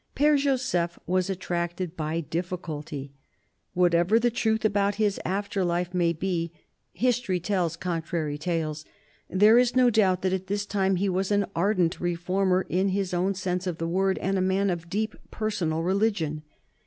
[0.15, 3.11] Pere Joseph was attracted by difficulty.
[3.75, 6.51] Whatever the truth about his after life may be—
[6.91, 8.83] history tells contrary tales—
[9.29, 13.13] there is no doubt that at this time he was an ardent reformer in his
[13.13, 16.41] own sense of the word and a man of deep personal religion.